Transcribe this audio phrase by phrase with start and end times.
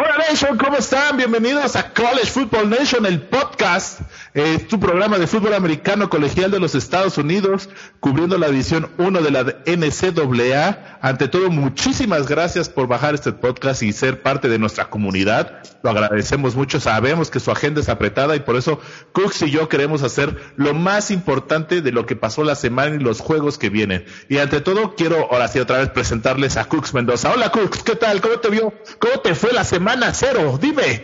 [0.00, 1.16] Hola Nation, ¿cómo están?
[1.16, 4.00] Bienvenidos a College Football Nation, el podcast,
[4.32, 7.68] eh, tu programa de fútbol americano colegial de los Estados Unidos,
[7.98, 10.98] cubriendo la edición 1 de la NCAA.
[11.02, 15.62] Ante todo, muchísimas gracias por bajar este podcast y ser parte de nuestra comunidad.
[15.82, 18.80] Lo agradecemos mucho, sabemos que su agenda es apretada y por eso
[19.12, 23.00] Cooks y yo queremos hacer lo más importante de lo que pasó la semana y
[23.00, 24.04] los juegos que vienen.
[24.28, 27.32] Y ante todo, quiero ahora sí otra vez presentarles a Cooks Mendoza.
[27.32, 28.20] Hola Cooks, ¿qué tal?
[28.20, 28.72] ¿Cómo te vio?
[29.00, 29.87] ¿Cómo te fue la semana?
[29.88, 31.02] Semana cero, dime.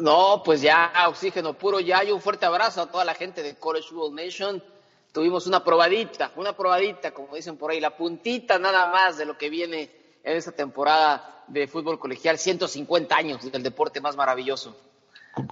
[0.00, 2.02] No, pues ya, oxígeno puro ya.
[2.02, 4.62] Y un fuerte abrazo a toda la gente de College Football Nation.
[5.12, 9.38] Tuvimos una probadita, una probadita, como dicen por ahí, la puntita nada más de lo
[9.38, 9.90] que viene
[10.24, 12.36] en esta temporada de fútbol colegial.
[12.36, 14.76] 150 años del deporte más maravilloso.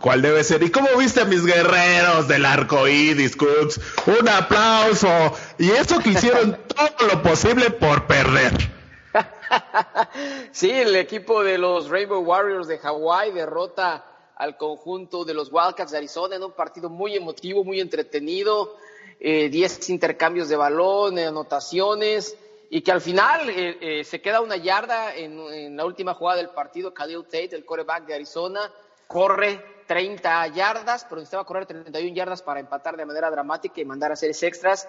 [0.01, 0.65] ¿Cuál debe ser?
[0.65, 3.81] ¿Y cómo viste a mis guerreros del arco iris, Cooks?
[4.07, 5.33] Un aplauso.
[5.59, 8.74] Y eso que hicieron todo lo posible por perder.
[10.53, 14.05] sí, el equipo de los Rainbow Warriors de Hawái derrota
[14.37, 18.77] al conjunto de los Wildcats de Arizona en un partido muy emotivo, muy entretenido,
[19.21, 22.37] 10 eh, intercambios de balón, anotaciones,
[22.71, 26.51] y que al final eh, eh, se queda una yarda en, la última jugada del
[26.51, 26.93] partido.
[26.93, 28.73] Khalil Tate, el quarterback de Arizona,
[29.07, 34.11] corre 30 yardas, pero necesitaba correr 31 yardas para empatar de manera dramática y mandar
[34.11, 34.89] a series extras.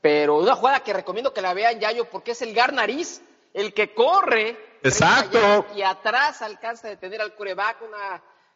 [0.00, 3.22] Pero una jugada que recomiendo que la vean, Yayo, porque es el gar nariz
[3.54, 5.64] el que corre Exacto.
[5.74, 7.78] y atrás alcanza a detener al coreback,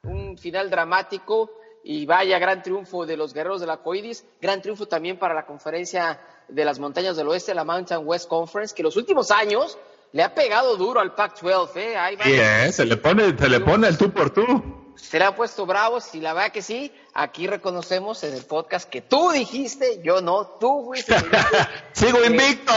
[0.02, 1.50] un final dramático
[1.84, 5.46] y vaya gran triunfo de los guerreros de la Coidis, gran triunfo también para la
[5.46, 9.78] conferencia de las montañas del oeste, la Mountain West Conference, que los últimos años
[10.12, 11.96] le ha pegado duro al Pac-12, ¿eh?
[11.96, 15.34] Ahí eh, se le pone, se le pone el tú por tú se le ha
[15.34, 20.00] puesto bravo, si la verdad que sí, aquí reconocemos en el podcast que tú dijiste,
[20.02, 21.14] yo no, tú fuiste.
[21.92, 22.72] Sigo invicto.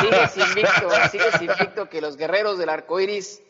[0.00, 3.40] sigues invicto, sigues invicto que los guerreros del arco iris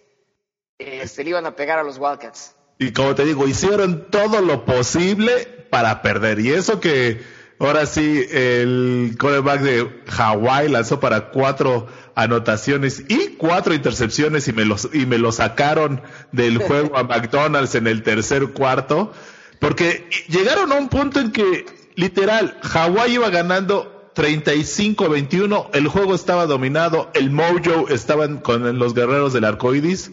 [0.78, 2.54] eh, se le iban a pegar a los Wildcats.
[2.78, 6.38] Y como te digo, hicieron todo lo posible para perder.
[6.38, 7.20] Y eso que
[7.58, 14.64] ahora sí, el quarterback de Hawái lanzó para cuatro anotaciones y cuatro intercepciones y me
[14.64, 16.02] los, y me lo sacaron
[16.32, 19.12] del juego a McDonald's en el tercer cuarto,
[19.60, 26.46] porque llegaron a un punto en que literal Hawái iba ganando 35-21, el juego estaba
[26.46, 30.10] dominado, el mojo estaban con los guerreros del arcoiris,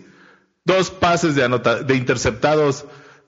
[0.63, 2.85] dos pases de, anota, de interceptados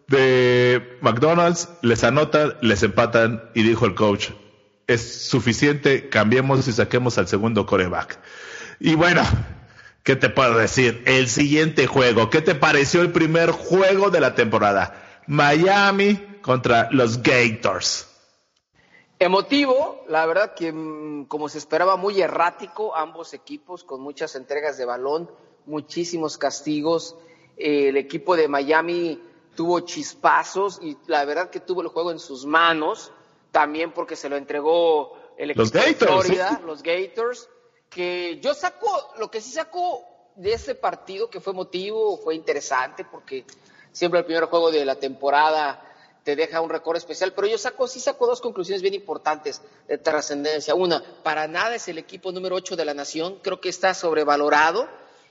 [0.07, 4.29] de McDonald's, les anotan, les empatan y dijo el coach,
[4.87, 8.19] es suficiente, cambiemos y saquemos al segundo coreback.
[8.79, 9.23] Y bueno,
[10.03, 11.03] ¿qué te puedo decir?
[11.05, 15.23] El siguiente juego, ¿qué te pareció el primer juego de la temporada?
[15.27, 18.07] Miami contra los Gators.
[19.19, 24.77] Emotivo, la verdad que mm, como se esperaba muy errático, ambos equipos con muchas entregas
[24.77, 25.29] de balón,
[25.65, 27.17] muchísimos castigos.
[27.57, 29.19] el equipo de Miami
[29.57, 33.11] tuvo chispazos y la verdad que tuvo el juego en sus manos,
[33.51, 37.49] también porque se lo entregó el equipo de Florida, los Gators
[37.89, 40.03] que yo saco, lo que sí saco
[40.35, 43.45] de ese partido que fue motivo, fue interesante, porque
[43.91, 45.83] siempre el primer juego de la temporada
[46.23, 49.97] te deja un récord especial, pero yo saco, sí saco dos conclusiones bien importantes de
[49.97, 50.75] trascendencia.
[50.75, 54.87] Una, para nada es el equipo número 8 de la nación, creo que está sobrevalorado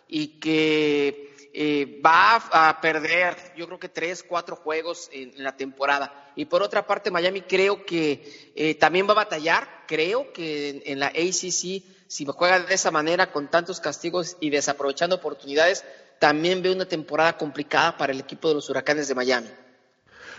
[0.09, 6.33] y que eh, va a perder, yo creo que tres, cuatro juegos en, la temporada.
[6.37, 11.01] Y por otra parte, Miami creo que eh, también va a batallar, creo que en
[11.01, 15.85] la ACC si juega de esa manera, con tantos castigos y desaprovechando oportunidades,
[16.19, 19.49] también veo una temporada complicada para el equipo de los Huracanes de Miami.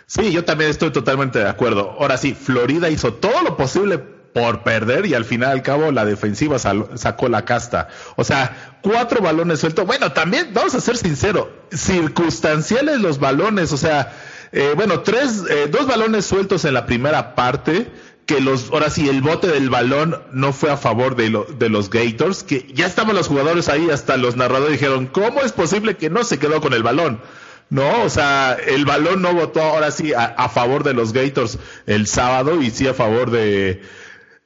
[0.06, 1.96] Sí, yo también estoy totalmente de acuerdo.
[2.00, 6.06] Ahora sí, Florida hizo todo lo posible por perder y al final al cabo la
[6.06, 7.88] defensiva sacó la casta.
[8.16, 9.86] O sea, cuatro balones sueltos.
[9.86, 13.72] Bueno, también vamos a ser sinceros, circunstanciales los balones.
[13.72, 14.14] O sea,
[14.52, 17.92] eh, bueno, tres, eh, dos balones sueltos en la primera parte
[18.26, 21.90] que los, ahora sí, el bote del balón no fue a favor de, de los
[21.90, 26.10] Gators, que ya estaban los jugadores ahí, hasta los narradores dijeron, ¿cómo es posible que
[26.10, 27.22] no se quedó con el balón?
[27.70, 32.08] No, o sea, el balón no votó ahora sí a, favor de los Gators el
[32.08, 33.82] sábado y sí a favor de,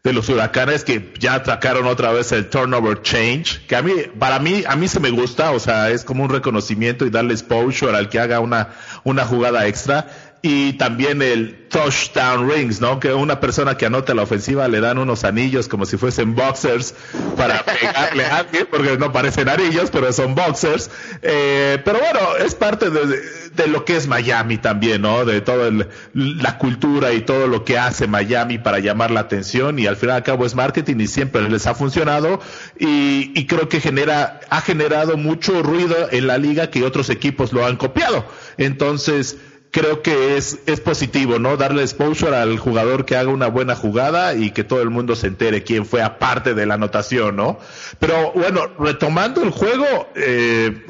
[0.03, 4.39] de los huracanes que ya atacaron otra vez el turnover change, que a mí, para
[4.39, 7.95] mí, a mí se me gusta, o sea, es como un reconocimiento y darle exposure
[7.95, 8.69] al que haga una,
[9.03, 10.07] una jugada extra
[10.42, 13.00] y también el touchdown rings, ¿no?
[13.00, 16.96] Que una persona que anota la ofensiva le dan unos anillos como si fuesen boxers
[17.38, 20.90] para pegarle a alguien, porque no parecen anillos, pero son boxers.
[21.22, 25.24] Eh, pero bueno, es parte de, lo que es Miami también, ¿no?
[25.26, 25.72] De toda
[26.14, 30.16] la cultura y todo lo que hace Miami para llamar la atención y al final
[30.16, 32.42] al cabo es marketing y siempre les ha funcionado
[32.80, 37.54] y, y creo que genera, ha generado mucho ruido en la liga que otros equipos
[37.54, 38.26] lo han copiado.
[38.58, 39.38] Entonces,
[39.72, 41.58] creo que es, es positivo, ¿no?
[41.58, 45.28] Darle exposure al jugador que haga una buena jugada y que todo el mundo se
[45.28, 47.58] entere quién fue aparte de la anotación, ¿no?
[48.00, 50.86] Pero bueno, retomando el juego, eh,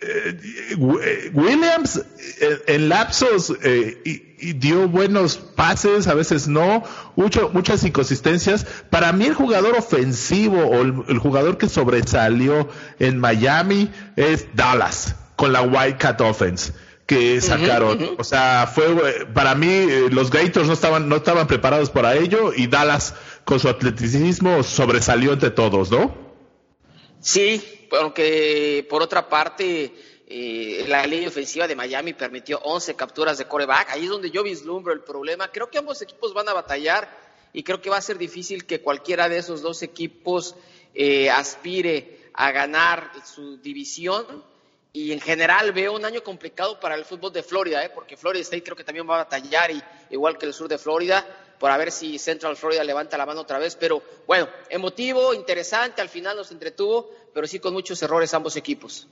[0.00, 0.76] eh,
[1.32, 2.02] Williams
[2.40, 3.52] eh, en lapsos
[4.04, 6.82] y, dio buenos pases, a veces no,
[7.14, 8.66] mucho, muchas inconsistencias.
[8.90, 12.68] Para mí el jugador ofensivo o el, jugador que sobresalió
[12.98, 16.72] en Miami es Dallas con la Wildcat Offense
[17.12, 18.16] que sacaron.
[18.18, 22.52] O sea, fue para mí eh, los Gators no estaban no estaban preparados para ello
[22.54, 23.14] y Dallas
[23.44, 26.14] con su atleticismo sobresalió entre todos, ¿no?
[27.20, 29.92] Sí, aunque por otra parte
[30.26, 33.90] eh, la línea ofensiva de Miami permitió 11 capturas de coreback.
[33.90, 35.48] Ahí es donde yo vislumbro el problema.
[35.48, 37.08] Creo que ambos equipos van a batallar
[37.52, 40.56] y creo que va a ser difícil que cualquiera de esos dos equipos
[40.94, 44.24] eh, aspire a ganar su división
[44.92, 47.90] y en general veo un año complicado para el fútbol de Florida, ¿eh?
[47.94, 50.76] porque Florida State creo que también va a batallar, y, igual que el sur de
[50.76, 51.26] Florida,
[51.58, 53.76] por a ver si Central Florida levanta la mano otra vez.
[53.76, 59.08] Pero bueno, emotivo, interesante, al final nos entretuvo, pero sí con muchos errores ambos equipos.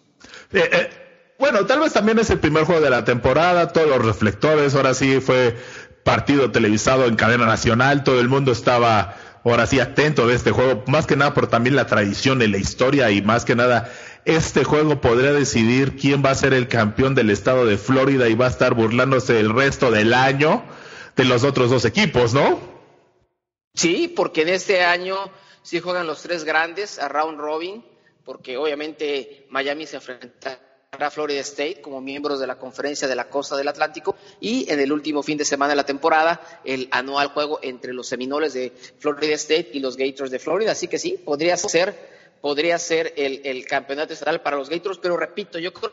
[0.53, 0.91] Eh, eh,
[1.39, 4.93] bueno, tal vez también es el primer juego de la temporada, todos los reflectores, ahora
[4.93, 5.57] sí fue
[6.05, 10.85] partido televisado en cadena nacional, todo el mundo estaba ahora sí atento de este juego,
[10.87, 13.91] más que nada por también la tradición y la historia y más que nada
[14.25, 18.35] este juego podría decidir quién va a ser el campeón del estado de Florida y
[18.35, 20.63] va a estar burlándose el resto del año
[21.17, 22.61] de los otros dos equipos, ¿no?
[23.75, 25.17] Sí, porque en este año
[25.63, 27.85] sí juegan los tres grandes a round robin,
[28.25, 30.59] porque obviamente Miami se enfrenta
[30.93, 34.81] a Florida State como miembros de la conferencia de la costa del Atlántico y en
[34.81, 38.73] el último fin de semana de la temporada el anual juego entre los Seminoles de
[38.99, 40.73] Florida State y los Gators de Florida.
[40.73, 45.59] Así que sí, podría ser podría ser el, campeonato estatal para los Gators, pero repito,
[45.59, 45.93] yo creo,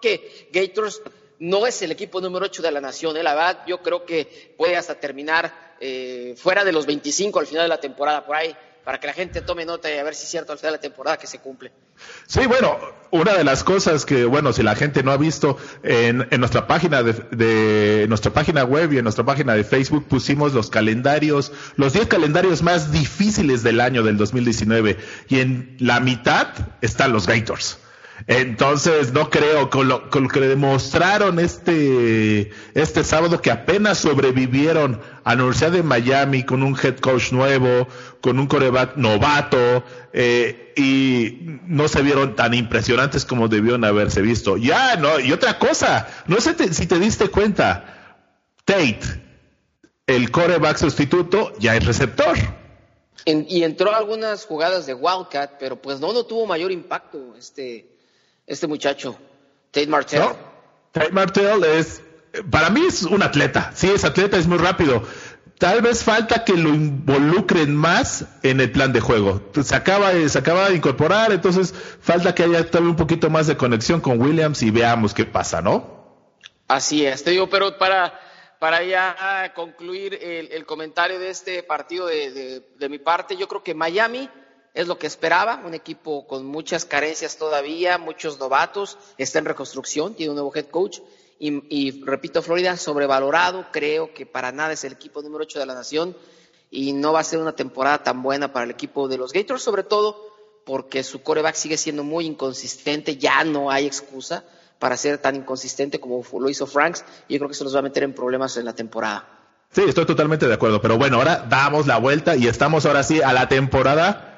[0.00, 1.02] que Gators
[1.38, 3.22] no es el equipo número 8 de la nación, ¿eh?
[3.22, 7.64] la verdad, yo creo que puede hasta terminar eh, fuera de los 25 al final
[7.64, 10.24] de la temporada, por ahí, para que la gente tome nota y a ver si
[10.24, 11.72] es cierto al final de la temporada que se cumple.
[12.26, 12.78] Sí, bueno,
[13.10, 17.02] una de las cosas que, bueno, si la gente no ha visto en, nuestra página
[17.02, 22.08] de, nuestra página web y en nuestra página de Facebook pusimos los calendarios, los 10
[22.08, 24.98] calendarios más difíciles del año del 2019
[25.28, 26.48] y en la mitad
[26.80, 27.78] están los Gators.
[28.26, 35.00] Entonces, no creo, con lo, con lo, que demostraron este, este sábado, que apenas sobrevivieron
[35.24, 37.86] a la Universidad de Miami con un head coach nuevo,
[38.20, 44.56] con un coreback novato, eh, y no se vieron tan impresionantes como debieron haberse visto.
[44.56, 48.16] Ya, no, y otra cosa, no sé si te diste cuenta,
[48.64, 49.00] Tate,
[50.06, 52.38] el coreback sustituto, ya es receptor.
[53.26, 57.93] y entró algunas jugadas de Wildcat, pero pues no, no tuvo mayor impacto este
[58.46, 59.18] este muchacho,
[59.70, 60.22] Tate Martell.
[60.92, 62.02] Tate Martell es,
[62.50, 65.02] para mí es un atleta, sí, es atleta, es muy rápido.
[65.58, 69.40] Tal vez falta que lo involucren más en el plan de juego.
[69.62, 73.56] Se acaba, se acaba de incorporar, entonces falta que haya todavía un poquito más de
[73.56, 75.94] conexión con Williams y veamos qué pasa, ¿no?
[76.66, 78.18] Así es, te digo, pero para,
[78.58, 83.74] para ya concluir el, comentario de este partido de, de mi parte, yo creo que
[83.74, 84.28] Miami
[84.74, 90.14] es lo que esperaba, un equipo con muchas carencias todavía, muchos novatos, está en reconstrucción,
[90.14, 90.98] tiene un nuevo head coach
[91.38, 95.74] y, repito, Florida sobrevalorado, creo que para nada es el equipo número 8 de la
[95.74, 96.16] nación
[96.70, 99.62] y no va a ser una temporada tan buena para el equipo de los Gators,
[99.62, 100.16] sobre todo
[100.64, 104.44] porque su coreback sigue siendo muy inconsistente, ya no hay excusa
[104.78, 107.80] para ser tan inconsistente como lo hizo Franks y yo creo que eso los va
[107.80, 109.28] a meter en problemas en la temporada.
[109.70, 113.20] Sí, estoy totalmente de acuerdo, pero bueno, ahora damos la vuelta y estamos ahora sí
[113.20, 114.33] a la temporada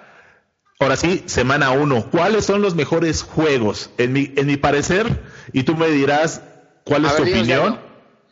[0.79, 2.05] Ahora sí, semana uno.
[2.11, 3.91] ¿Cuáles son los mejores juegos?
[3.97, 6.43] En mi, en mi parecer, y tú me dirás
[6.85, 7.79] cuál es tu opinión.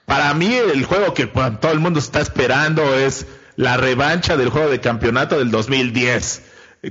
[0.04, 4.68] Para mí, el juego que todo el mundo está esperando es la revancha del juego
[4.68, 6.42] de campeonato del 2010.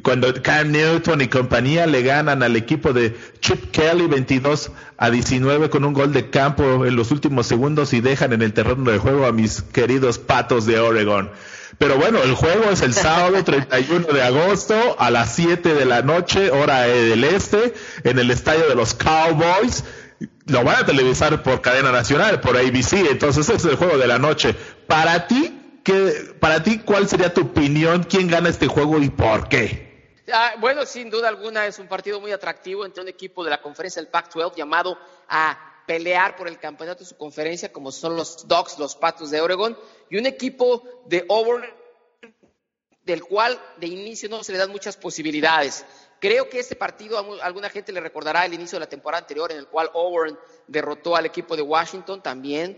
[0.01, 5.69] Cuando Cam Newton y compañía le ganan al equipo de Chip Kelly 22 a 19
[5.69, 8.97] con un gol de campo en los últimos segundos y dejan en el terreno de
[8.97, 11.29] juego a mis queridos patos de Oregon.
[11.77, 16.01] Pero bueno, el juego es el sábado 31 de agosto a las 7 de la
[16.01, 17.73] noche, hora del este,
[18.03, 19.83] en el estadio de los Cowboys.
[20.45, 24.19] lo van a televisar por cadena nacional, por ABC, entonces es el juego de la
[24.19, 24.55] noche.
[24.87, 28.03] Para ti, ¿qué, para ti, ¿cuál sería tu opinión?
[28.03, 29.93] ¿Quién gana este juego y por qué?
[30.31, 33.61] Ah, bueno, sin duda alguna es un partido muy atractivo entre un equipo de la
[33.61, 34.97] conferencia del Pac-12 llamado
[35.27, 39.41] a pelear por el campeonato de su conferencia, como son los Dogs, los Patos de
[39.41, 39.77] Oregon,
[40.09, 41.65] y un equipo de Auburn
[43.03, 45.85] del cual de inicio no se le dan muchas posibilidades.
[46.19, 49.57] Creo que este partido alguna gente le recordará el inicio de la temporada anterior en
[49.57, 52.77] el cual Auburn derrotó al equipo de Washington también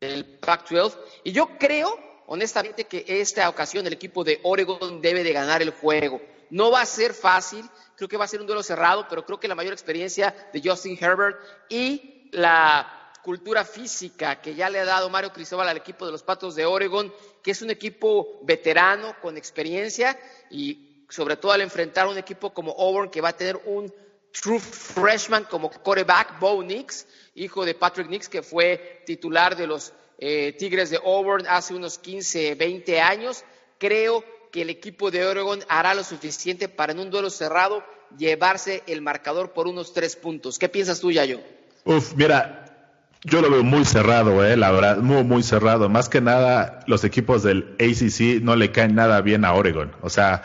[0.00, 5.32] del Pac-12 y yo creo honestamente que esta ocasión el equipo de Oregon debe de
[5.32, 6.20] ganar el juego.
[6.50, 9.40] No va a ser fácil, creo que va a ser un duelo cerrado, pero creo
[9.40, 14.84] que la mayor experiencia de Justin Herbert y la cultura física que ya le ha
[14.84, 19.16] dado Mario Cristóbal al equipo de los Patos de Oregon, que es un equipo veterano
[19.20, 20.16] con experiencia
[20.48, 23.92] y sobre todo al enfrentar un equipo como Auburn que va a tener un
[24.30, 29.92] true freshman como quarterback, Bo Nix, hijo de Patrick Nix, que fue titular de los
[30.18, 33.44] eh, Tigres de Auburn hace unos 15, 20 años.
[33.78, 37.84] Creo que el equipo de Oregon hará lo suficiente para en un duelo cerrado
[38.16, 40.58] llevarse el marcador por unos tres puntos.
[40.58, 41.40] ¿Qué piensas tú, Yayo?
[41.84, 42.66] Uf, mira,
[43.22, 45.88] yo lo veo muy cerrado, eh, la verdad, muy, muy cerrado.
[45.88, 49.92] Más que nada, los equipos del ACC no le caen nada bien a Oregon.
[50.00, 50.42] O sea,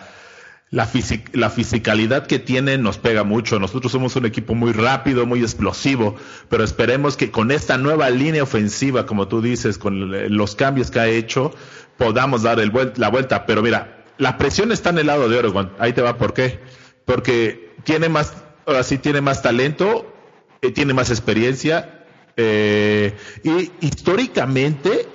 [0.72, 0.88] la,
[1.34, 3.60] la fisicalidad que tienen nos pega mucho.
[3.60, 6.16] Nosotros somos un equipo muy rápido, muy explosivo,
[6.50, 11.00] pero esperemos que con esta nueva línea ofensiva, como tú dices, con los cambios que
[11.02, 11.54] ha hecho,
[11.98, 13.46] podamos dar el la vuelta.
[13.46, 15.74] Pero mira, la presión está en el lado de Oregon.
[15.78, 16.60] Ahí te va, ¿por qué?
[17.04, 18.34] Porque tiene más,
[18.66, 20.14] ahora sí tiene más talento,
[20.62, 22.06] eh, tiene más experiencia,
[22.38, 23.14] eh,
[23.44, 25.06] y históricamente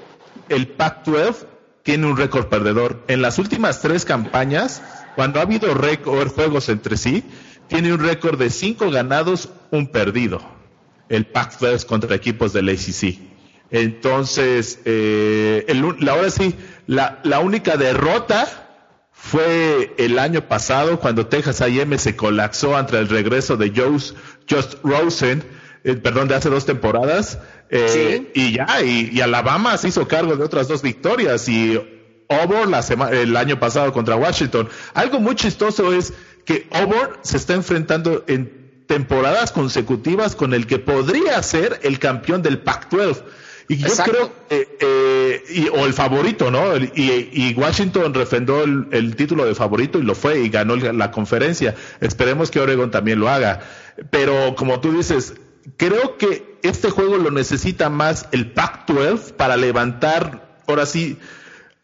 [0.51, 1.47] el Pac-12
[1.83, 3.05] tiene un récord perdedor.
[3.09, 4.83] En las últimas tres campañas,
[5.17, 7.25] cuando ha habido récord, juegos entre sí,
[7.69, 10.41] tiene un récord de cinco ganados, un perdido.
[11.09, 13.19] El Pac-12 contra equipos del ACC.
[13.71, 16.55] Entonces, eh, el, ahora sí,
[16.87, 18.47] la, la, única derrota
[19.11, 23.99] fue el año pasado cuando Texas A&M se colapsó ante el regreso de Joe,
[24.49, 25.43] Just Rosen,
[25.83, 27.39] eh, perdón, de hace dos temporadas.
[27.71, 31.81] Eh, y ya, y, Alabama se hizo cargo de otras dos victorias y
[32.29, 32.81] Auburn la
[33.13, 34.69] el año pasado contra Washington.
[34.95, 36.13] Algo muy chistoso es
[36.45, 42.43] que Auburn se está enfrentando en temporadas consecutivas con el que podría ser el campeón
[42.43, 43.23] del Pac-12.
[43.69, 46.77] Y yo creo, eh, y, o el favorito, ¿no?
[46.77, 51.75] Y, Washington refrendó el, título de favorito y lo fue y ganó la conferencia.
[52.01, 53.61] Esperemos que Oregon también lo haga.
[54.11, 55.35] Pero como tú dices,
[55.77, 61.19] creo que este juego lo necesita más el Pac-12 para levantar, ahora sí,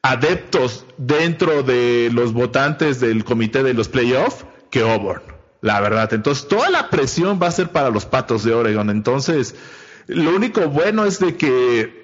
[0.03, 5.23] adeptos dentro de los votantes del comité de los playoffs que Auburn,
[5.61, 6.13] la verdad.
[6.13, 8.91] Entonces, toda la presión va a ser para los patos de Oregon.
[8.91, 9.55] Entonces,
[10.07, 12.03] lo único bueno es de que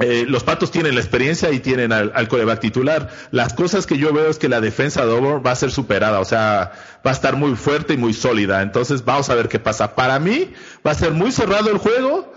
[0.00, 3.10] eh, los patos tienen la experiencia y tienen al, al, coreback titular.
[3.30, 6.18] Las cosas que yo veo es que la defensa de Auburn va a ser superada,
[6.18, 6.72] o sea,
[7.06, 8.62] va a estar muy fuerte y muy sólida.
[8.62, 9.94] Entonces vamos a ver qué pasa.
[9.94, 10.52] Para mí
[10.84, 12.32] va a ser muy cerrado el juego,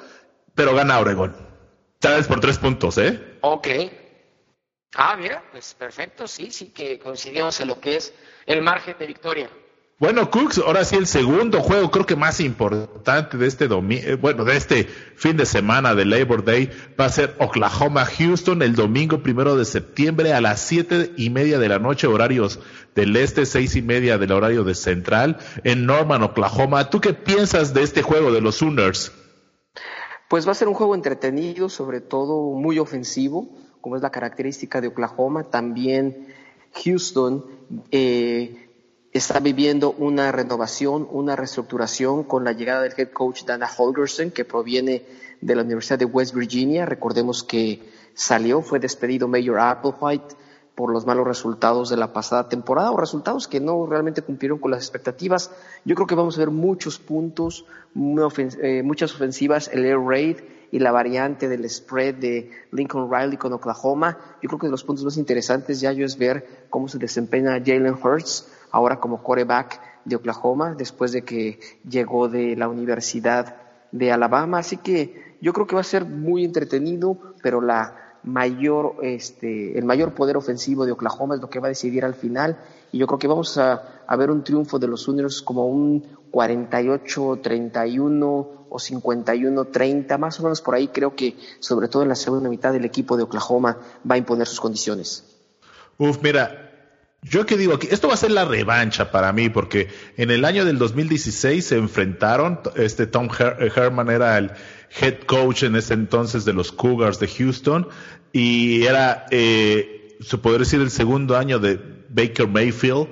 [0.54, 1.36] pero gana Oregon.
[2.02, 3.20] Sabes por tres puntos, ¿eh?
[3.42, 3.68] Ok.
[4.96, 8.14] Ah, mira, pues perfecto, sí, sí que coincidimos en lo que es
[8.46, 9.50] el margen de victoria.
[9.98, 14.16] Bueno, Cooks, ahora sí el segundo juego, creo que más importante de este domingo, eh,
[14.16, 19.24] bueno, de este fin de semana de Labor Day, va a ser Oklahoma-Houston el domingo
[19.24, 22.60] primero de septiembre a las siete y media de la noche, horarios
[22.94, 26.90] del este, seis y media del horario de central, en Norman, Oklahoma.
[26.90, 29.14] ¿Tú qué piensas de este juego de los Sooners?
[30.28, 34.82] Pues va a ser un juego entretenido, sobre todo muy ofensivo, como es la característica
[34.82, 35.44] de Oklahoma.
[35.44, 36.26] También
[36.84, 37.46] Houston,
[37.92, 38.68] eh,
[39.12, 44.44] está viviendo una renovación, una reestructuración con la llegada del head coach Dana Holgerson, que
[44.44, 45.04] proviene
[45.40, 46.88] de la Universidad de West Virginia.
[46.88, 47.80] Recordemos que
[48.16, 50.34] salió, fue despedido Mayor Applewhite
[50.76, 54.72] por los malos resultados de la pasada temporada o resultados que no realmente cumplieron con
[54.72, 55.52] las expectativas.
[55.86, 57.66] Yo creo que vamos a ver muchos puntos,
[57.96, 60.38] eh, muchas ofensivas, el air raid
[60.72, 64.18] y la variante del spread de Lincoln Riley con Oklahoma.
[64.42, 67.54] Yo creo que de los puntos más interesantes ya yo es ver cómo se desempeña
[67.64, 73.56] Jalen Hurts ahora como coreback de Oklahoma, después de que llegó de la Universidad
[73.94, 74.60] de Alabama.
[74.60, 79.86] Así que yo creo que va a ser muy entretenido, pero la mayor, este, el
[79.86, 82.58] mayor poder ofensivo de Oklahoma es lo que va a decidir al final.
[82.92, 88.48] Y yo creo que vamos a, ver un triunfo de los Sooners como un 48-31
[88.70, 90.88] o 51-30, más o menos por ahí.
[90.88, 93.78] Creo que, sobre todo en la segunda mitad, el equipo de Oklahoma
[94.10, 95.24] va a imponer sus condiciones.
[95.98, 96.65] Uf, mira,
[97.28, 100.46] Yo que digo aquí, esto va a ser la revancha para mí, porque en el
[100.46, 104.52] año del 2016 se enfrentaron, este Tom Herman era el
[105.02, 107.88] head coach en ese entonces de los Cougars de Houston,
[108.32, 111.80] y era, eh, se podría decir, el segundo año de
[112.10, 113.08] Baker Mayfield,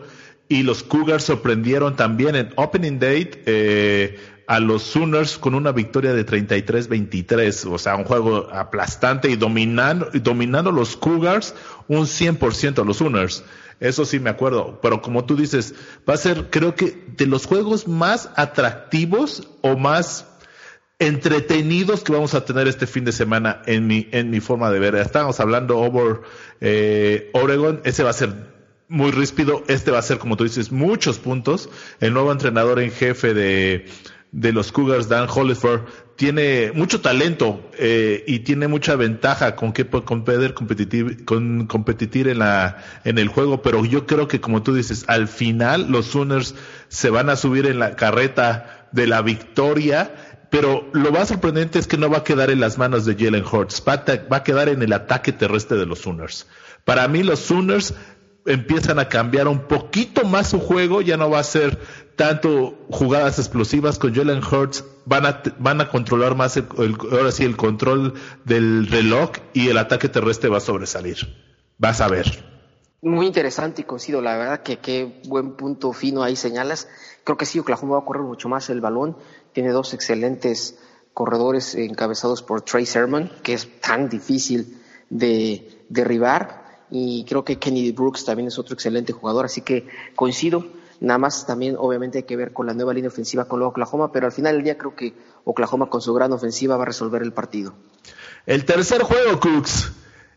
[0.47, 6.13] y los Cougars sorprendieron también en Opening Date, eh, a los Sooners con una victoria
[6.13, 11.55] de 33-23, o sea, un juego aplastante y dominando, dominando los Cougars
[11.87, 13.43] un 100% a los Sooners.
[13.79, 15.75] Eso sí me acuerdo, pero como tú dices,
[16.07, 20.27] va a ser creo que de los juegos más atractivos o más
[20.99, 24.79] entretenidos que vamos a tener este fin de semana en mi, en mi forma de
[24.79, 24.95] ver.
[24.95, 26.21] Estábamos hablando over
[26.61, 28.53] eh, Oregon, ese va a ser
[28.87, 31.69] muy ríspido, este va a ser, como tú dices, muchos puntos.
[31.99, 33.85] El nuevo entrenador en jefe de,
[34.33, 35.81] de los Cougars, Dan Holliford,
[36.15, 42.39] tiene mucho talento eh, y tiene mucha ventaja con que poder competir, con competir en
[42.39, 46.55] la en el juego, pero yo creo que como tú dices, al final los Sooners
[46.87, 50.11] se van a subir en la carreta de la victoria,
[50.49, 53.45] pero lo más sorprendente es que no va a quedar en las manos de Jalen
[53.45, 56.47] Hurts, va a quedar en el ataque terrestre de los Sooners.
[56.85, 57.93] Para mí los Sooners
[58.45, 61.79] empiezan a cambiar un poquito más su juego, ya no va a ser
[62.15, 66.67] tanto jugadas explosivas con Jalen Hurts, van a, van a controlar más el,
[67.11, 68.13] ahora sí el control
[68.45, 71.17] del reloj y el ataque terrestre va a sobresalir.
[71.77, 72.53] Vas a ver.
[73.01, 76.87] Muy interesante y coincido, la verdad que qué buen punto fino ahí señalas.
[77.25, 79.17] Creo que sí, Oklahoma va a correr mucho más el balón,
[79.51, 80.79] tiene dos excelentes
[81.13, 86.62] corredores encabezados por Trey Sermon, que es tan difícil de derribar,
[86.95, 90.63] y creo que Kennedy Brooks también es otro excelente jugador, así que coincido.
[90.99, 94.27] Nada más también obviamente hay que ver con la nueva línea ofensiva con Oklahoma, pero
[94.27, 97.33] al final del día creo que Oklahoma con su gran ofensiva va a resolver el
[97.33, 97.73] partido.
[98.45, 99.91] El tercer juego, Cooks,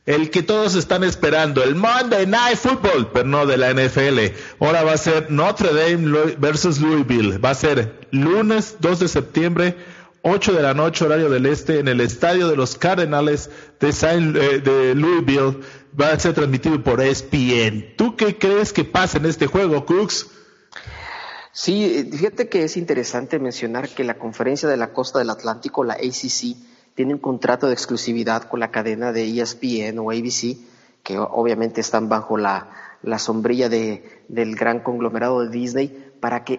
[0.06, 4.34] el que todos están esperando, el Monday Night Football, pero no de la NFL.
[4.58, 7.36] Ahora va a ser Notre Dame versus Louisville.
[7.36, 9.76] Va a ser lunes 2 de septiembre
[10.28, 14.58] 8 de la noche, horario del este, en el estadio de los Cardenales de, eh,
[14.58, 15.60] de Louisville,
[15.98, 17.94] va a ser transmitido por ESPN.
[17.96, 20.26] ¿Tú qué crees que pasa en este juego, Cooks?
[21.52, 25.94] Sí, fíjate que es interesante mencionar que la Conferencia de la Costa del Atlántico, la
[25.94, 26.56] ACC,
[26.96, 30.56] tiene un contrato de exclusividad con la cadena de ESPN o ABC,
[31.04, 36.58] que obviamente están bajo la, la sombrilla de, del gran conglomerado de Disney, para que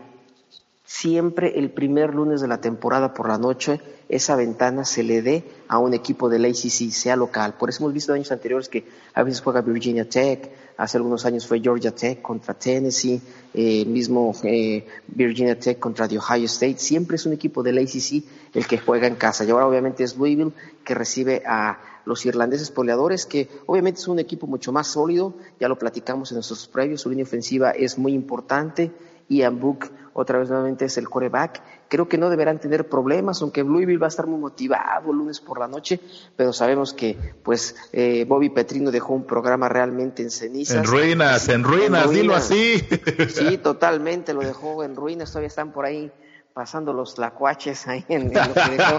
[0.88, 5.44] siempre el primer lunes de la temporada por la noche esa ventana se le dé
[5.68, 7.56] a un equipo del ACC, sea local.
[7.60, 11.46] Por eso hemos visto años anteriores que a veces juega Virginia Tech, hace algunos años
[11.46, 13.22] fue Georgia Tech contra Tennessee,
[13.54, 16.78] eh, mismo eh, Virginia Tech contra The Ohio State.
[16.78, 18.24] Siempre es un equipo del ACC
[18.54, 19.44] el que juega en casa.
[19.44, 20.54] Y ahora obviamente es Louisville
[20.86, 25.68] que recibe a los irlandeses poleadores, que obviamente es un equipo mucho más sólido, ya
[25.68, 28.94] lo platicamos en nuestros previos, su línea ofensiva es muy importante
[29.28, 31.62] Ian Book otra vez nuevamente es el coreback.
[31.88, 35.40] Creo que no deberán tener problemas, aunque Louisville va a estar muy motivado el lunes
[35.40, 36.00] por la noche,
[36.36, 40.78] pero sabemos que pues eh, Bobby Petrino dejó un programa realmente en cenizas.
[40.78, 42.84] En ruinas, en ruinas, dilo así.
[43.30, 46.12] Sí, totalmente, lo dejó en ruinas, todavía están por ahí
[46.52, 48.98] pasando los lacuaches ahí en, en lo que dejó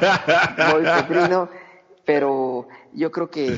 [0.73, 1.49] Bobby Petrino
[2.09, 3.55] pero yo creo que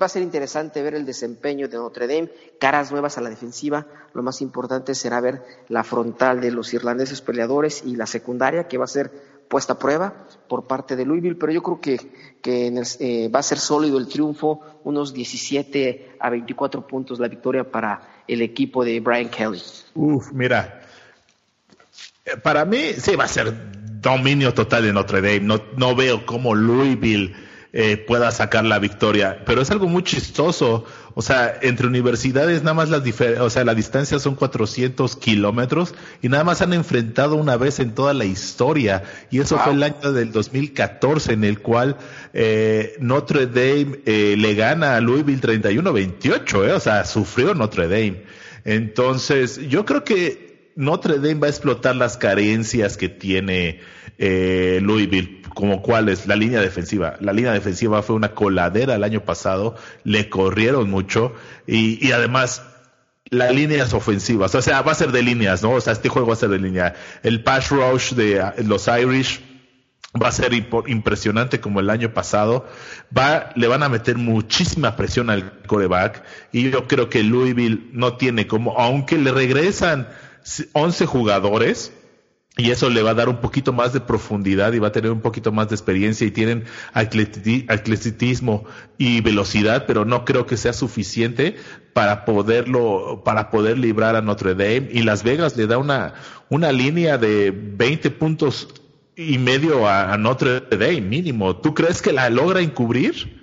[0.00, 3.86] va a ser interesante ver el desempeño de Notre Dame, caras nuevas a la defensiva,
[4.14, 8.78] lo más importante será ver la frontal de los irlandeses peleadores y la secundaria que
[8.78, 9.10] va a ser
[9.50, 10.14] puesta a prueba
[10.48, 11.98] por parte de Louisville, pero yo creo que,
[12.40, 12.68] que
[13.00, 18.22] eh, va a ser sólido el triunfo, unos 17 a 24 puntos la victoria para
[18.26, 19.60] el equipo de Brian Kelly.
[19.94, 20.80] Uf, mira,
[22.24, 23.52] eh, para mí sí va a ser
[24.00, 29.42] dominio total de Notre Dame, no, no veo cómo Louisville eh, pueda sacar la victoria.
[29.46, 30.84] Pero es algo muy chistoso.
[31.14, 33.02] O sea, entre universidades nada más las
[33.40, 37.94] o sea, la distancia son 400 kilómetros y nada más han enfrentado una vez en
[37.94, 39.02] toda la historia.
[39.30, 41.96] Y eso fue el año del 2014 en el cual
[42.32, 46.68] eh, Notre Dame eh, le gana a Louisville 31-28.
[46.68, 48.22] Eh, o sea, sufrió Notre Dame.
[48.64, 53.80] Entonces, yo creo que Notre Dame va a explotar las carencias que tiene
[54.18, 57.16] eh, Louisville, como cuál es la línea defensiva.
[57.20, 61.34] La línea defensiva fue una coladera el año pasado, le corrieron mucho
[61.66, 62.62] y, además
[63.26, 65.70] las líneas ofensivas, o sea, va a ser de líneas, ¿no?
[65.72, 66.94] O sea, este juego va a ser de línea.
[67.22, 69.40] El pass rush de los Irish
[70.20, 72.66] va a ser impresionante como el año pasado.
[73.16, 78.16] Va, le van a meter muchísima presión al coreback y yo creo que Louisville no
[78.16, 80.08] tiene como, aunque le regresan
[80.72, 81.92] 11 jugadores,
[82.56, 85.12] y eso le va a dar un poquito más de profundidad y va a tener
[85.12, 88.64] un poquito más de experiencia y tienen atletismo
[88.98, 91.56] y velocidad, pero no creo que sea suficiente
[91.92, 94.88] para poderlo, para poder librar a Notre Dame.
[94.90, 96.14] Y Las Vegas le da una,
[96.48, 98.68] una línea de 20 puntos
[99.16, 101.56] y medio a, Notre Dame, mínimo.
[101.56, 103.40] ¿Tú crees que la logra encubrir?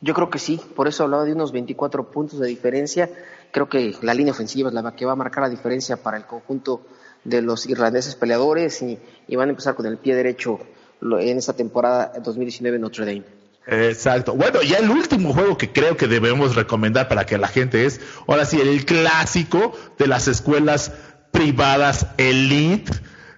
[0.00, 3.10] Yo creo que sí, por eso hablaba de unos 24 puntos de diferencia.
[3.52, 6.24] Creo que la línea ofensiva es la que va a marcar la diferencia para el
[6.24, 6.80] conjunto
[7.24, 8.98] de los irlandeses peleadores y,
[9.36, 10.58] van a empezar con el pie derecho
[11.02, 13.24] en esta temporada 2019 en Notre Dame.
[13.66, 14.34] Exacto.
[14.34, 18.00] Bueno, ya el último juego que creo que debemos recomendar para que la gente es,
[18.26, 20.92] ahora sí, el clásico de las escuelas
[21.30, 22.92] privadas elite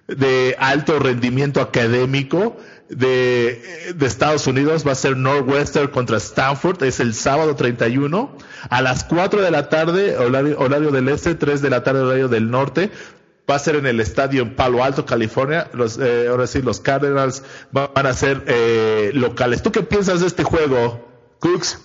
[0.06, 2.56] de alto rendimiento académico
[2.88, 8.36] de, Estados Unidos va a ser Northwestern contra Stanford, es el sábado 31
[8.68, 12.28] a las 4 de la tarde, horario, horario del este, 3 de la tarde, horario
[12.28, 12.90] del norte
[13.50, 15.70] va a ser en el estadio en Palo Alto, California.
[15.72, 19.62] Los, eh, ahora sí, los Cardinals van a ser eh, locales.
[19.62, 21.08] ¿Tú qué piensas de este juego,
[21.40, 21.78] Cooks?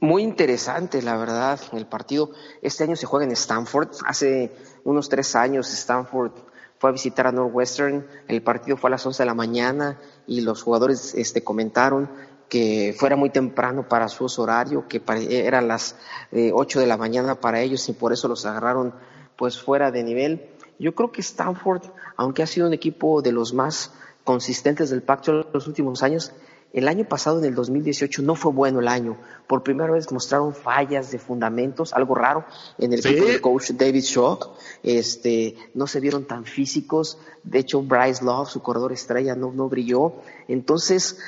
[0.00, 2.30] Muy interesante, la verdad, el partido.
[2.60, 3.88] Este año se juega en Stanford.
[4.04, 4.52] Hace
[4.84, 6.32] unos tres años Stanford
[6.78, 8.04] fue a visitar a Northwestern.
[8.26, 12.10] El partido fue a las 11 de la mañana y los jugadores este, comentaron
[12.48, 15.96] que fuera muy temprano para su horario, que eran las
[16.32, 18.92] eh, 8 de la mañana para ellos y por eso los agarraron
[19.36, 20.51] pues fuera de nivel.
[20.82, 21.82] Yo creo que Stanford,
[22.16, 23.92] aunque ha sido un equipo de los más
[24.24, 26.32] consistentes del pacto en los últimos años,
[26.72, 29.16] el año pasado, en el 2018, no fue bueno el año.
[29.46, 32.44] Por primera vez mostraron fallas de fundamentos, algo raro,
[32.78, 34.38] en el equipo del coach David Shaw.
[34.82, 37.18] Este, no se vieron tan físicos.
[37.44, 40.14] De hecho, Bryce Love, su corredor estrella, no, no brilló.
[40.48, 41.18] Entonces,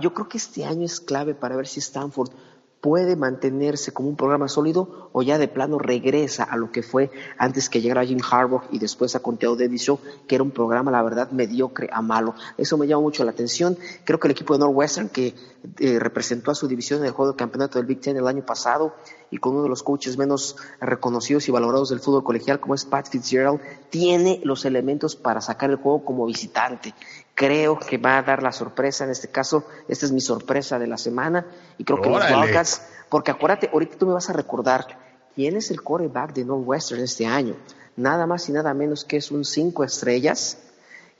[0.00, 2.30] yo creo que este año es clave para ver si Stanford
[2.80, 7.10] puede mantenerse como un programa sólido o ya de plano regresa a lo que fue
[7.36, 10.90] antes que llegara Jim Harbaugh y después a Conteo de Show, que era un programa,
[10.90, 12.34] la verdad, mediocre a malo.
[12.56, 13.76] Eso me llama mucho la atención.
[14.04, 15.34] Creo que el equipo de Northwestern, que
[15.80, 18.44] eh, representó a su división en el juego de campeonato del Big Ten el año
[18.46, 18.94] pasado
[19.30, 22.84] y con uno de los coaches menos reconocidos y valorados del fútbol colegial como es
[22.84, 23.60] Pat Fitzgerald,
[23.90, 26.94] tiene los elementos para sacar el juego como visitante
[27.38, 29.64] creo que va a dar la sorpresa en este caso.
[29.86, 31.46] Esta es mi sorpresa de la semana.
[31.78, 34.98] Y creo que los Wildcats, porque acuérdate, ahorita tú me vas a recordar
[35.36, 37.54] quién es el quarterback de Northwestern este año.
[37.94, 40.58] Nada más y nada menos que es un cinco estrellas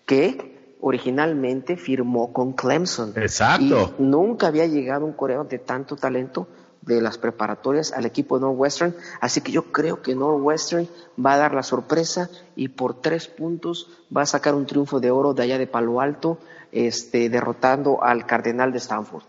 [0.06, 3.12] que originalmente firmó con Clemson.
[3.14, 3.94] Exacto.
[3.96, 6.48] Y nunca había llegado un coreano de tanto talento
[6.88, 8.96] de las preparatorias al equipo de Northwestern.
[9.20, 10.88] Así que yo creo que Northwestern
[11.24, 15.10] va a dar la sorpresa y por tres puntos va a sacar un triunfo de
[15.10, 16.38] oro de allá de Palo Alto,
[16.72, 19.22] este, derrotando al Cardenal de Stanford.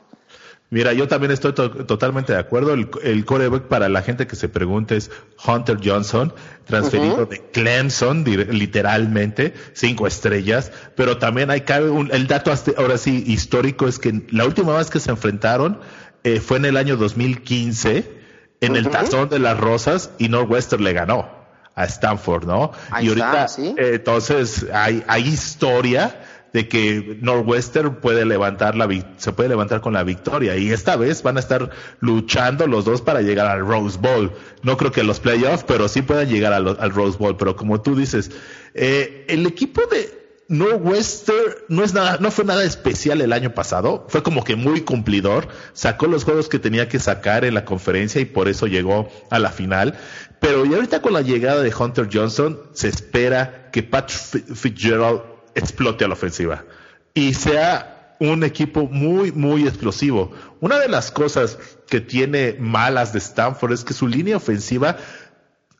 [0.71, 2.75] Mira, yo también estoy totalmente de acuerdo.
[2.75, 5.09] El, el, coreback para la gente que se pregunte es
[5.43, 6.31] Hunter Johnson,
[6.65, 10.71] transferido de Clemson, literalmente, cinco estrellas.
[10.95, 14.91] Pero también hay cabe un, el dato ahora sí histórico es que la última vez
[14.91, 15.79] que se enfrentaron
[16.23, 18.19] eh, fue en el año 2015
[18.61, 21.29] en el Tazón de las Rosas y Northwestern le ganó
[21.75, 22.71] a Stanford, ¿no?
[23.01, 29.49] y ahorita, eh, entonces, hay, hay historia de que Northwestern puede levantar la se puede
[29.49, 33.47] levantar con la victoria y esta vez van a estar luchando los dos para llegar
[33.47, 34.31] al Rose Bowl.
[34.63, 37.37] No creo que los playoffs, pero sí puedan llegar al, al Rose Bowl.
[37.37, 38.31] Pero como tú dices,
[38.73, 44.23] eh, el equipo de No es nada, no fue nada especial el año pasado, fue
[44.23, 48.25] como que muy cumplidor, sacó los juegos que tenía que sacar en la conferencia y
[48.25, 49.99] por eso llegó a la final.
[50.39, 55.21] Pero ahorita con la llegada de Hunter Johnson se espera que Pat Fitzgerald
[55.53, 56.65] explote a la ofensiva
[57.13, 60.31] y sea un equipo muy, muy explosivo.
[60.61, 64.97] Una de las cosas que tiene malas de Stanford es que su línea ofensiva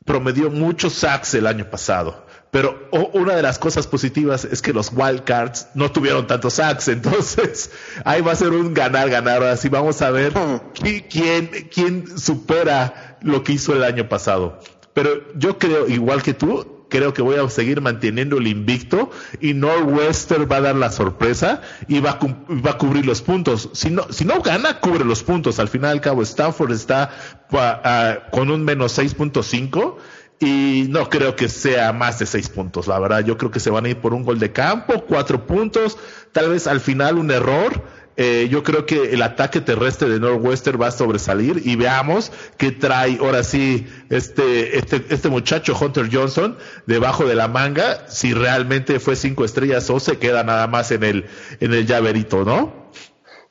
[0.04, 2.29] promedió muchos sacks el año pasado.
[2.50, 7.70] Pero una de las cosas positivas es que los Wildcards no tuvieron tantos sacks, entonces
[8.04, 9.42] ahí va a ser un ganar-ganar.
[9.44, 10.32] Así vamos a ver
[11.08, 14.58] quién, quién supera lo que hizo el año pasado.
[14.92, 19.10] Pero yo creo, igual que tú, creo que voy a seguir manteniendo el invicto
[19.40, 22.18] y Northwestern va a dar la sorpresa y va a,
[22.52, 23.70] va a cubrir los puntos.
[23.72, 25.58] Si no, si no gana, cubre los puntos.
[25.58, 27.10] Al final al cabo, Stanford está
[28.30, 29.96] con un menos 6.5
[30.40, 33.22] y no creo que sea más de seis puntos, la verdad.
[33.22, 35.98] Yo creo que se van a ir por un gol de campo, cuatro puntos,
[36.32, 37.84] tal vez al final un error.
[38.16, 42.70] Eh, yo creo que el ataque terrestre de Northwestern va a sobresalir y veamos qué
[42.70, 48.98] trae ahora sí este, este, este muchacho Hunter Johnson debajo de la manga, si realmente
[48.98, 51.26] fue cinco estrellas o se queda nada más en el,
[51.60, 52.90] en el llaverito, ¿no?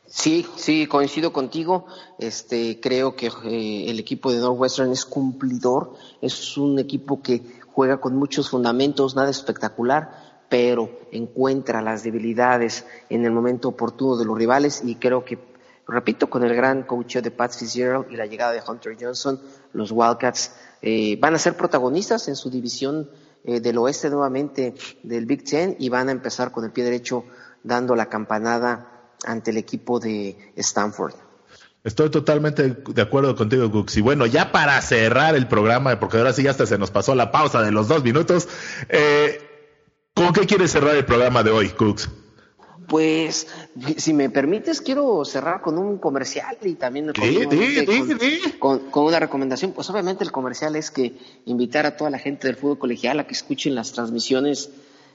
[0.10, 1.86] Sí, sí, coincido contigo.
[2.18, 8.02] Este, creo que eh, el equipo de Northwestern es cumplidor, es un equipo que juega
[8.02, 14.36] con muchos fundamentos, nada espectacular, pero encuentra las debilidades en el momento oportuno de los
[14.36, 15.38] rivales y creo que,
[15.88, 19.40] repito, con el gran coach de Pat Fitzgerald y la llegada de Hunter Johnson,
[19.74, 23.12] los Wildcats eh, van a ser protagonistas en su división
[23.44, 27.26] eh, del oeste nuevamente del Big Ten y van a empezar con el pie derecho
[27.64, 31.14] dando la campanada ante el equipo de Stanford.
[31.84, 33.98] Estoy totalmente de acuerdo contigo, Cooks.
[33.98, 37.16] Y bueno, ya para cerrar el programa, porque ahora sí ya hasta se nos pasó
[37.16, 38.50] la pausa de los dos minutos,
[38.90, 39.42] eh,
[40.14, 42.10] ¿con qué quieres cerrar el programa de hoy, Cooks?
[42.90, 43.48] Pues,
[43.98, 47.14] si me permites, quiero cerrar con un comercial y también
[48.60, 49.72] con, con, una recomendación.
[49.72, 51.14] Pues obviamente el comercial es que
[51.46, 54.72] invitar a toda la gente del fútbol colegial a que escuchen las transmisiones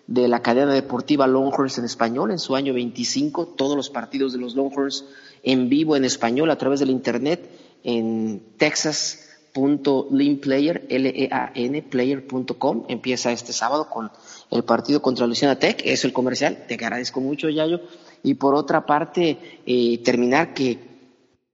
[0.06, 4.38] de la cadena deportiva Longhorns en español en su año 25, todos los partidos de
[4.38, 5.04] los Longhorns
[5.42, 7.50] en vivo en español a través del internet
[7.82, 12.84] en texas.leanplayer, L-E-A-N, player.com.
[12.88, 14.10] Empieza este sábado con
[14.50, 17.80] el partido contra Luciana Tech, es el comercial, te agradezco mucho, Yayo.
[18.22, 20.94] Y por otra parte, eh, terminar que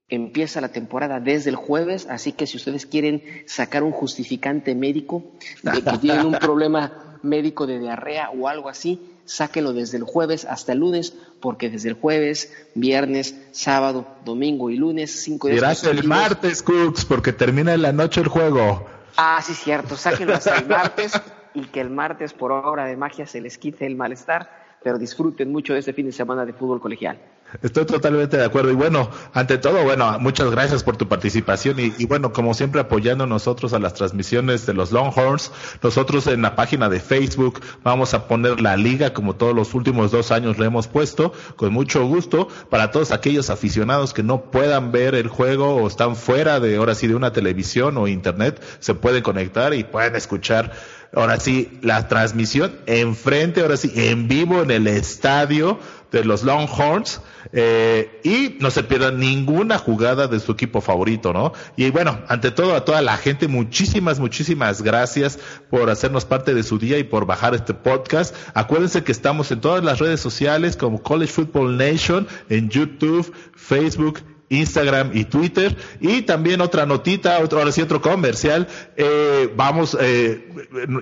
[0.08, 5.24] empieza la temporada desde el jueves, así que si ustedes quieren sacar un justificante médico
[5.62, 10.44] de que tienen un problema médico de diarrea o algo así, sáquenlo desde el jueves
[10.44, 15.60] hasta el lunes, porque desde el jueves, viernes, sábado, domingo y lunes, cinco días.
[15.60, 18.86] Gracias el martes, Cooks, porque termina en la noche el juego.
[19.16, 21.12] Ah, sí, cierto, sáquenlo hasta el martes
[21.54, 24.50] y que el martes, por obra de magia, se les quite el malestar,
[24.82, 27.18] pero disfruten mucho de este fin de semana de fútbol colegial.
[27.62, 28.70] Estoy totalmente de acuerdo.
[28.70, 33.26] Y bueno, ante todo, bueno, muchas gracias por tu participación y, bueno, como siempre apoyando
[33.26, 35.50] nosotros a las transmisiones de los Longhorns.
[35.82, 40.10] Nosotros en la página de Facebook vamos a poner la liga como todos los últimos
[40.10, 44.92] dos años le hemos puesto, con mucho gusto, para todos aquellos aficionados que no puedan
[44.92, 48.94] ver el juego o están fuera de, ahora sí, de una televisión o internet, se
[48.94, 50.72] pueden conectar y pueden escuchar
[51.12, 55.78] ahora sí, la transmisión enfrente, ahora sí, en vivo en el estadio
[56.10, 57.20] de los Longhorns
[57.52, 61.52] eh, y no se pierdan ninguna jugada de su equipo favorito, ¿no?
[61.76, 65.38] Y bueno, ante todo a toda la gente, muchísimas, muchísimas gracias
[65.70, 68.34] por hacernos parte de su día y por bajar este podcast.
[68.54, 74.20] Acuérdense que estamos en todas las redes sociales como College Football Nation, en YouTube, Facebook,
[74.50, 75.76] Instagram y Twitter.
[76.00, 78.68] Y también otra notita, otro, ahora sí otro comercial.
[78.96, 80.46] Eh, vamos, eh,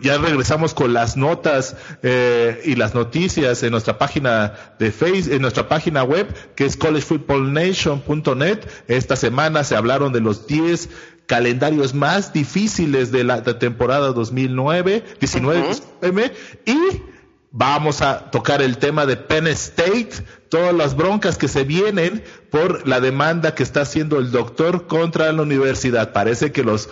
[0.02, 5.42] ya regresamos con las notas eh, y las noticias en nuestra página de Facebook, en
[5.42, 8.60] nuestra página web, que es collegefootballnation.net.
[8.86, 10.90] Esta semana se hablaron de los 10
[11.26, 16.32] calendarios más difíciles de la, temporada 2009, 19,
[16.64, 16.78] y
[17.50, 20.10] Vamos a tocar el tema de Penn State,
[20.50, 25.32] todas las broncas que se vienen por la demanda que está haciendo el doctor contra
[25.32, 26.12] la universidad.
[26.12, 26.90] Parece que los,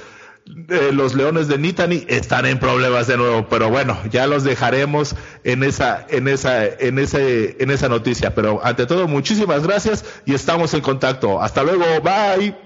[0.70, 5.14] eh, los leones de Nittany están en problemas de nuevo, pero bueno, ya los dejaremos
[5.44, 8.34] en esa, en esa, en ese, en esa noticia.
[8.34, 11.42] Pero ante todo, muchísimas gracias y estamos en contacto.
[11.42, 12.65] Hasta luego, bye.